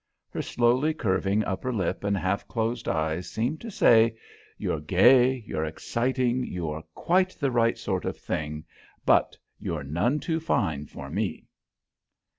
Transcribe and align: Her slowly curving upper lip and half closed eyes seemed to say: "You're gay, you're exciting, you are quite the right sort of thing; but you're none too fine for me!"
Her 0.31 0.41
slowly 0.41 0.95
curving 0.95 1.43
upper 1.43 1.71
lip 1.71 2.03
and 2.03 2.17
half 2.17 2.47
closed 2.47 2.87
eyes 2.89 3.29
seemed 3.29 3.61
to 3.61 3.69
say: 3.69 4.15
"You're 4.57 4.79
gay, 4.79 5.43
you're 5.45 5.63
exciting, 5.63 6.43
you 6.43 6.71
are 6.71 6.81
quite 6.95 7.37
the 7.39 7.51
right 7.51 7.77
sort 7.77 8.05
of 8.05 8.17
thing; 8.17 8.65
but 9.05 9.37
you're 9.59 9.83
none 9.83 10.19
too 10.19 10.39
fine 10.39 10.87
for 10.87 11.07
me!" 11.11 11.45